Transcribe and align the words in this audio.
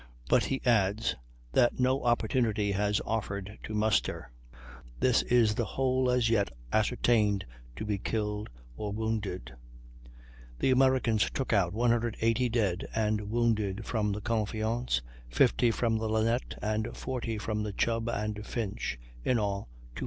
But 0.27 0.45
he 0.45 0.65
adds 0.65 1.15
"that 1.51 1.79
no 1.79 2.03
opportunity 2.03 2.71
has 2.71 2.99
offered 3.05 3.59
to 3.61 3.75
muster 3.75 4.31
this 4.99 5.21
is 5.21 5.53
the 5.53 5.63
whole 5.77 6.09
as 6.09 6.27
yet 6.27 6.49
ascertained 6.73 7.45
to 7.75 7.85
be 7.85 7.99
killed 7.99 8.49
or 8.75 8.91
wounded." 8.91 9.53
The 10.57 10.71
Americans 10.71 11.29
took 11.29 11.53
out 11.53 11.73
180 11.73 12.49
dead 12.49 12.87
and 12.95 13.29
wounded 13.29 13.85
from 13.85 14.11
the 14.11 14.21
Confiance, 14.21 15.03
50 15.29 15.69
from 15.69 15.99
the 15.99 16.09
Linnet, 16.09 16.55
and 16.63 16.97
40 16.97 17.37
from 17.37 17.61
the 17.61 17.71
Chubb 17.73 18.09
and 18.09 18.43
Finch; 18.43 18.97
in 19.23 19.37
all, 19.37 19.65
270. 19.93 19.99